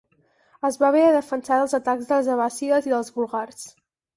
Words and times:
Es 0.69 0.77
va 0.83 0.87
haver 0.87 1.03
de 1.07 1.11
defensar 1.17 1.59
dels 1.61 1.77
atacs 1.79 2.09
dels 2.13 2.33
abbàssides 2.37 2.89
i 2.91 2.95
dels 2.95 3.17
búlgars. 3.19 3.63